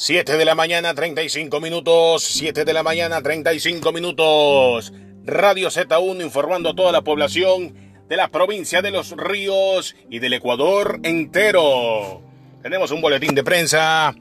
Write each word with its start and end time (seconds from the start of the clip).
7 0.00 0.36
de 0.36 0.44
la 0.44 0.54
mañana, 0.54 0.94
35 0.94 1.60
minutos. 1.60 2.22
7 2.22 2.64
de 2.64 2.72
la 2.72 2.84
mañana, 2.84 3.20
35 3.20 3.90
minutos. 3.90 4.92
Radio 5.24 5.70
Z1 5.70 6.22
informando 6.22 6.70
a 6.70 6.76
toda 6.76 6.92
la 6.92 7.02
población 7.02 7.74
de 8.08 8.16
la 8.16 8.28
provincia 8.28 8.80
de 8.80 8.92
Los 8.92 9.10
Ríos 9.16 9.96
y 10.08 10.20
del 10.20 10.34
Ecuador 10.34 11.00
entero. 11.02 12.22
Tenemos 12.62 12.92
un 12.92 13.00
boletín 13.00 13.34
de 13.34 13.42
prensa. 13.42 14.14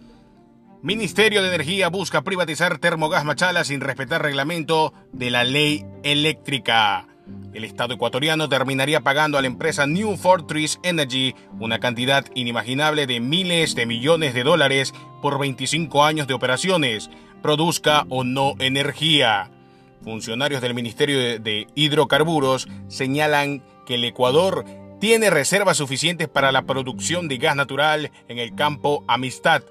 Ministerio 0.81 1.43
de 1.43 1.49
Energía 1.49 1.89
busca 1.89 2.23
privatizar 2.23 2.79
Termogas 2.79 3.23
Machala 3.23 3.63
sin 3.63 3.79
respetar 3.79 4.23
reglamento 4.23 4.95
de 5.13 5.29
la 5.29 5.43
ley 5.43 5.85
eléctrica. 6.01 7.05
El 7.53 7.63
Estado 7.63 7.95
ecuatoriano 7.95 8.49
terminaría 8.49 9.01
pagando 9.01 9.37
a 9.37 9.41
la 9.41 9.47
empresa 9.47 9.87
New 9.87 10.15
Fortress 10.17 10.79
Energy 10.83 11.33
una 11.59 11.79
cantidad 11.79 12.25
inimaginable 12.35 13.07
de 13.07 13.19
miles 13.19 13.73
de 13.73 13.85
millones 13.85 14.33
de 14.33 14.43
dólares 14.43 14.93
por 15.21 15.39
25 15.39 16.05
años 16.05 16.27
de 16.27 16.35
operaciones, 16.35 17.09
produzca 17.41 18.05
o 18.09 18.23
no 18.23 18.53
energía. 18.59 19.49
Funcionarios 20.03 20.61
del 20.61 20.75
Ministerio 20.75 21.39
de 21.39 21.67
Hidrocarburos 21.73 22.67
señalan 22.87 23.63
que 23.85 23.95
el 23.95 24.03
Ecuador 24.03 24.63
tiene 24.99 25.29
reservas 25.29 25.77
suficientes 25.77 26.27
para 26.27 26.51
la 26.51 26.63
producción 26.63 27.27
de 27.27 27.37
gas 27.37 27.55
natural 27.55 28.11
en 28.27 28.39
el 28.39 28.55
campo 28.55 29.03
Amistad. 29.07 29.63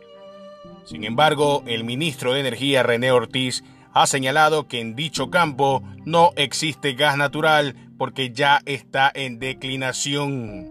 Sin 0.85 1.05
embargo, 1.05 1.63
el 1.67 1.85
ministro 1.85 2.33
de 2.33 2.41
Energía, 2.41 2.83
René 2.83 3.11
Ortiz, 3.11 3.65
ha 3.97 4.07
señalado 4.07 4.69
que 4.69 4.81
en 4.81 4.95
dicho 4.95 5.31
campo 5.31 5.83
no 6.05 6.33
existe 6.37 6.93
gas 6.93 7.17
natural 7.17 7.75
porque 7.97 8.31
ya 8.31 8.61
está 8.67 9.11
en 9.15 9.39
declinación. 9.39 10.71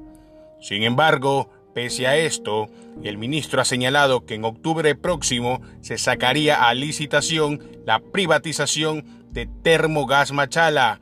Sin 0.61 0.83
embargo, 0.83 1.49
pese 1.73 2.05
a 2.05 2.17
esto, 2.17 2.67
el 3.03 3.17
ministro 3.17 3.59
ha 3.59 3.65
señalado 3.65 4.27
que 4.27 4.35
en 4.35 4.45
octubre 4.45 4.93
próximo 4.93 5.59
se 5.81 5.97
sacaría 5.97 6.69
a 6.69 6.75
licitación 6.75 7.63
la 7.83 7.99
privatización 7.99 9.03
de 9.31 9.47
Termogas 9.47 10.31
Machala, 10.31 10.99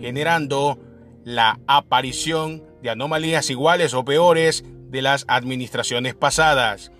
generando 0.00 0.78
la 1.24 1.60
aparición 1.66 2.62
de 2.82 2.88
anomalías 2.88 3.50
iguales 3.50 3.92
o 3.92 4.02
peores 4.02 4.64
de 4.88 5.02
las 5.02 5.26
administraciones 5.28 6.14
pasadas. 6.14 6.90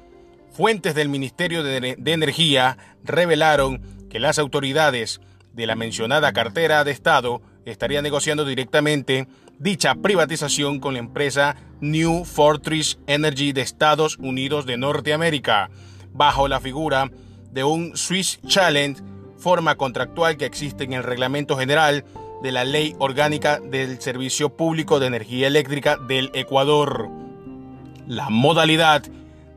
Fuentes 0.52 0.94
del 0.94 1.08
Ministerio 1.08 1.62
de, 1.62 1.96
Energía 2.04 2.76
revelaron 3.04 3.95
que 4.16 4.20
las 4.20 4.38
autoridades 4.38 5.20
de 5.52 5.66
la 5.66 5.76
mencionada 5.76 6.32
cartera 6.32 6.84
de 6.84 6.90
Estado 6.90 7.42
estarían 7.66 8.02
negociando 8.02 8.46
directamente 8.46 9.28
dicha 9.58 9.94
privatización 9.94 10.80
con 10.80 10.94
la 10.94 11.00
empresa 11.00 11.56
New 11.82 12.24
Fortress 12.24 12.98
Energy 13.06 13.52
de 13.52 13.60
Estados 13.60 14.16
Unidos 14.16 14.64
de 14.64 14.78
Norteamérica, 14.78 15.68
bajo 16.14 16.48
la 16.48 16.60
figura 16.60 17.10
de 17.52 17.62
un 17.64 17.94
Swiss 17.94 18.40
Challenge, 18.46 19.02
forma 19.36 19.74
contractual 19.74 20.38
que 20.38 20.46
existe 20.46 20.84
en 20.84 20.94
el 20.94 21.02
Reglamento 21.02 21.58
General 21.58 22.02
de 22.42 22.52
la 22.52 22.64
Ley 22.64 22.96
Orgánica 22.98 23.60
del 23.60 24.00
Servicio 24.00 24.56
Público 24.56 24.98
de 24.98 25.08
Energía 25.08 25.46
Eléctrica 25.46 25.98
del 25.98 26.30
Ecuador. 26.32 27.10
La 28.08 28.30
modalidad 28.30 29.02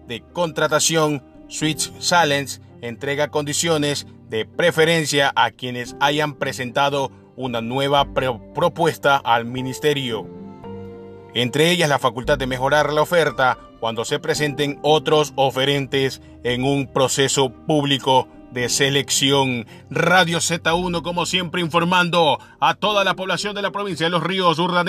de 0.05 0.21
contratación 0.33 1.23
Swiss 1.47 1.93
Challenge 1.99 2.59
entrega 2.81 3.29
condiciones 3.29 4.07
de 4.29 4.45
preferencia 4.45 5.31
a 5.35 5.51
quienes 5.51 5.95
hayan 5.99 6.35
presentado 6.35 7.11
una 7.35 7.61
nueva 7.61 8.13
propuesta 8.13 9.17
al 9.17 9.45
ministerio. 9.45 10.27
Entre 11.33 11.71
ellas 11.71 11.89
la 11.89 11.99
facultad 11.99 12.37
de 12.37 12.47
mejorar 12.47 12.91
la 12.91 13.01
oferta 13.01 13.57
cuando 13.79 14.03
se 14.03 14.19
presenten 14.19 14.79
otros 14.81 15.33
oferentes 15.35 16.21
en 16.43 16.63
un 16.63 16.91
proceso 16.91 17.51
público 17.51 18.27
de 18.51 18.67
selección. 18.69 19.65
Radio 19.89 20.39
Z1, 20.39 21.01
como 21.01 21.25
siempre, 21.25 21.61
informando 21.61 22.39
a 22.59 22.73
toda 22.73 23.03
la 23.03 23.15
población 23.15 23.55
de 23.55 23.61
la 23.61 23.71
provincia 23.71 24.05
de 24.05 24.09
Los 24.09 24.23
Ríos, 24.23 24.59
Urdaneta. 24.59 24.79